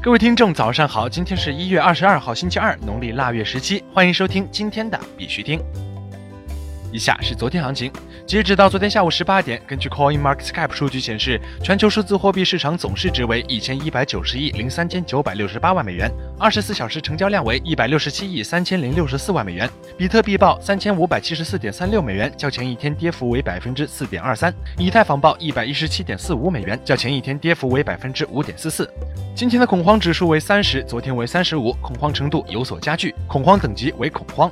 [0.00, 1.08] 各位听众，早上好！
[1.08, 3.82] 今天是一月二十二号，星期二，农历腊月十七。
[3.92, 5.60] 欢迎收听今天的必须听。
[6.92, 7.92] 以下是昨天行情。
[8.26, 19.68] 截止到昨天下午十八点，根据 Coin Market Cap 数据显示，全球数字货币市场总市值为一千一百九十亿零三千九百六十八万美元，二十四小时成交量为一百六十七亿三千零六十四万美元。
[19.96, 24.54] 比特币报三千五百七十四点三六美元，较前一天跌幅为百分之四点二三。
[24.76, 28.88] 以太坊报一百一十七点四五美元，较前一天跌幅为百分之五点四四。
[29.34, 34.50] 今天的恐慌指数为三十，昨天为三十五，恐慌程度有所加剧，恐慌等级为恐慌。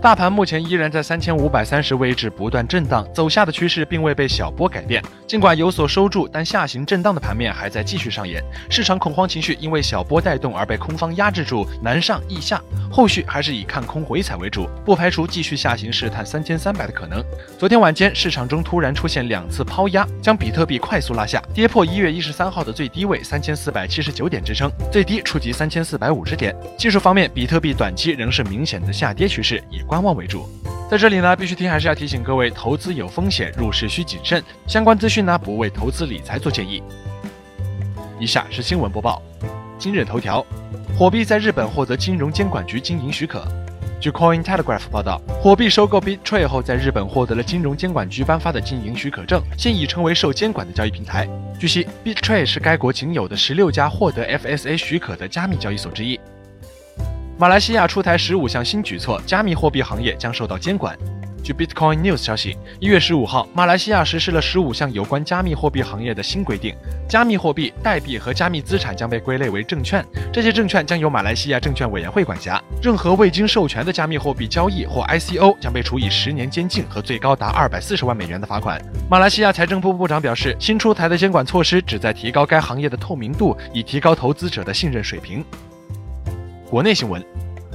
[0.00, 5.02] 大盘目前依然在三千五百三十位置不断震荡，走下的趋势并未被小波改变。
[5.26, 8.40] 尽管有所收住，但下行震荡的盘面还在继续上演。
[8.70, 12.62] 市场恐慌情绪因为小波带动而被空方压制住，难上易下。
[12.92, 17.22] 后续还是以看空回踩为主，不排除继续下行试探三千三百的可能。
[17.58, 26.54] 昨天晚间，市场中突然出现两次抛压，将比特币快速拉下，跌破一月一十三号的最低位三千四百七十九点支撑，最低触及三千四百五十点。
[26.78, 29.60] 技术方面，比特币短期仍是明显的下跌趋势。
[29.68, 30.46] 以观望为主，
[30.90, 34.44] 在这里呢，必须听还是要提醒各位，投资有风险，入市需谨慎。
[34.66, 36.82] 相关资讯呢，不为投资理财做建议。
[38.20, 39.22] 以下是新闻播报。
[39.78, 40.44] 今日头条：
[40.98, 43.42] 火币在日本获得金融监管局经营许可。
[43.98, 51.26] 据 Coin Telegraph 报道，火币收购 BitTrade 后，在日本获得了金融监管局颁发的经营许可证，现已成为受监管的交易平台。
[51.58, 56.20] 据悉，BitTrade 是该国仅有的十六家获得 FSA 许可的加密交易所之一。
[57.40, 60.98] 马来西亚出台十五项新举措，加密货币行业将受到监管。
[61.40, 66.74] 据 Bitcoin News 消息，一月十五号，马来西亚实施了十五项有关加密货币行业的新规定。
[67.08, 72.60] 加密货币、代币和加密资产将被归类为证券，这些证券将由马来西亚证券委员会管辖。
[72.82, 78.82] 任何未经授权的加密货币交易或 ICO 将被处以十年监禁和最高达二百四十万美元的罚款。
[79.08, 85.44] 马来西亚财政部部长表示，新出台的监管措施旨在提高该行业的透明度，以提高投资者的信任水平。
[86.70, 87.24] 国内新闻，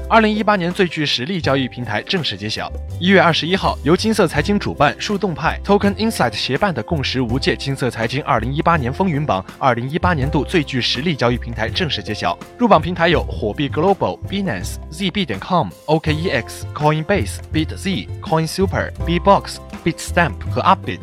[0.07, 2.71] 二零一八年最具实力交易平台正式揭晓。
[2.99, 12.37] 一月二十一号，由金色财经主办、树洞派、Token Insight 协办的共识无界金色财经二零一八年风云榜二零一八年度最具实力交易平台正式揭晓。
[12.55, 20.99] 入榜平台有火币 Global、Binance、ZB 点 com、OKEX、Coinbase、BitZ、CoinSuper、Bbox、Bitstamp 和 Upbit。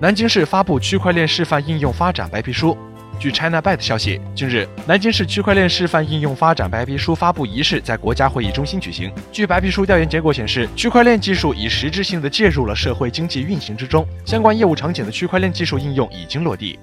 [0.00, 2.76] 南京市发布区块链示范应用发展白皮书。
[3.18, 9.10] 据 ChinaByte 消息，近日，南京市区块链示范应用发展白皮书发布仪式在国家会议中心举行。
[9.32, 16.78] 据白皮书调研结果显示，区块链技术已实质性的介入了社会经济运行之中，相关业务场景的区块链技术应用已经落地。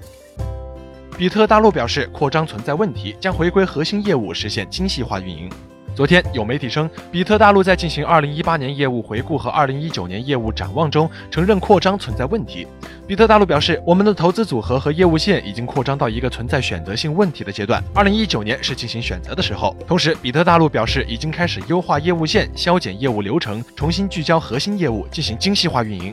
[1.16, 5.48] 比特大陆表示，扩张存在问题，将回归核心业务，实现精细化运营。
[5.96, 12.68] 昨天有媒体称，比特大陆在进行2018年业务回顾和2019年业务展望中，承认扩张存在问题。
[13.06, 19.76] 比特大陆表示，我们的投资组合和业务线已经扩张到一个存在选择性问题的阶段，2019年是进行选择的时候。
[19.88, 26.12] 同时，比特大陆表示，已经开始优化业务线，削减业务流程，重新聚焦核心业务，进行精细化运营。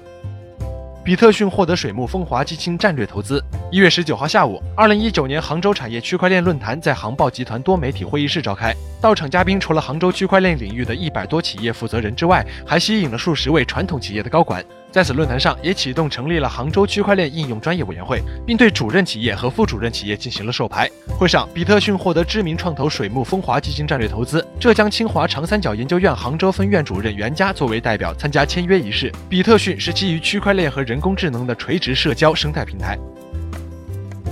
[1.03, 3.43] 比特讯获得水木风华基金战略投资。
[3.73, 8.77] 一月十九号下午，二零一九年杭州产业区块链论坛在杭报集团多媒体会议室召开。
[9.01, 14.63] 到场嘉宾除了杭州区块链领域的一百多企业负责人之外，还吸引了数十位传统企业的高管。
[14.93, 20.87] 在此论坛上，也启动成立了杭州区块链应用专业委员会，并对主任企业和副主任企业进行了授牌。
[21.19, 29.11] 会上，比特讯获得知名创投水木风华基金战略投资，浙江清华长三角研究院杭州分院主任袁佳作为代表参加签约仪式。
[29.31, 32.99] 比特讯是基于区块链和人工智能的垂直社交生态平台。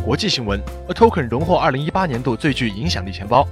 [0.04, 3.48] 国际新闻，A Token 荣获2018年度最具影响力钱包。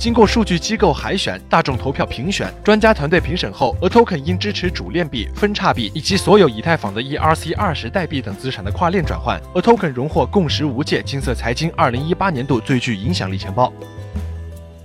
[0.00, 13.70] 经过数据机构海选、大众投票评选、专家团队评审后，A Token 因支持主链币、分叉币以及所有以太坊的 ERC 二十代币等资产的跨链转换，A Token 荣获共识无界金色财经2018年度最具影响力钱包。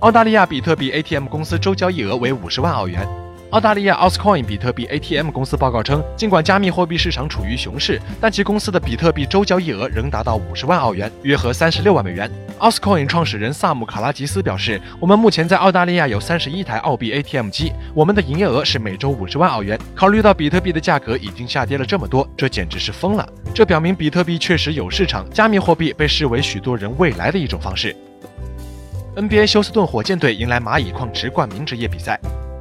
[0.00, 3.08] 澳大利亚比特币 ATM 公司周交易额为五十万澳元。
[3.52, 12.30] 澳大利亚 Oscoin 比特币 ATM 公司报告称，尽管加密货币市场处于熊市，但其公司的比特币周交易额仍达到五十万澳元，约合三十六万美元。
[12.58, 19.78] Oscoin 创始人萨姆卡拉吉斯表示：“我们目前在澳大利亚有三十一台澳币 ATM 机，我们的营业额是每周五十万澳元。
[19.94, 23.28] 考虑到比特币的价格已经下跌了这么多，这简直是疯了。
[23.54, 27.94] 这表明比特币确实有市场，加密货币被视为许多人未来的一种方式。
[29.16, 32.18] ”NBA 休斯顿火箭队迎来蚂蚁矿池冠名职业比赛。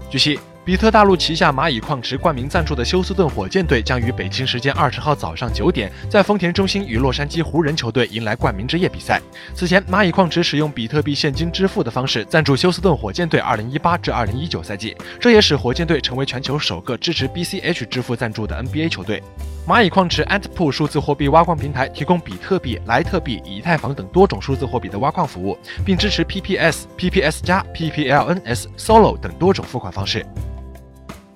[0.09, 0.37] 据悉。
[0.65, 9.21] 比特大陆旗下蚂蚁矿池冠名赞助的休斯顿火箭队将于北京时间二十号早上九点，在丰田中心与洛杉矶湖人球队迎来冠名之夜比赛。
[9.53, 19.21] 此前，蚂蚁矿池使用比特币现金支付的方式赞助休斯顿火箭队二零一八至二零一九赛季，这也使火箭队成为全球首个支持 BCH 支付赞助的 NBA 球队。
[19.67, 30.25] 蚂蚁矿池 Antpool 数字货币挖矿平台提供比特币、莱特币、以太坊等多种数字货币的挖矿服务，并支持 PPS、PPS 加、PPLNS、Solo 等多种付款方式。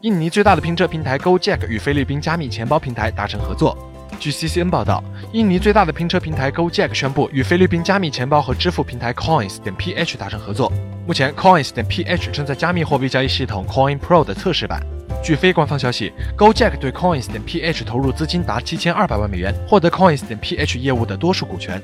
[0.02, 3.78] 印尼最大的拼车平台 GoJack 与菲律宾加密钱包平台达成合作。
[4.18, 5.04] 据 CCN 报道，
[5.34, 10.72] 印尼最大的拼车平台 GoJack 宣布与菲律宾加密钱包和支付平台 Coins 点 PH 达成合作。
[11.06, 14.82] 目前，Coins 点 PH 正在加密货币交易系统 Coin Pro 的测试版。
[15.22, 21.82] 据非官方消息，GoJack 对 Coins 点 PH 投入资金达七千二百万美元，获得 Coins 点 PH 业务的多数股权。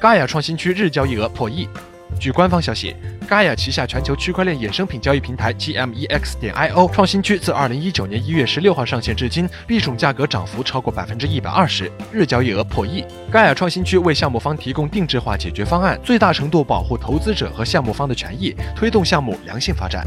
[0.00, 1.68] Gaia 创新区日交易额破亿。
[2.20, 2.94] 据官方消息
[3.28, 13.04] ，Gaia 旗下全球区块链衍生品交易平台 GMEX 点 IO 创新区自二零一九年一月十六号上线至今，币种价格涨幅超过百分之一百二十，日交易额破亿。
[13.32, 20.06] Gaia 创新区为项目方提供定制化解决方案，最大程度保护投资者和项目方的权益，推动项目良性发展。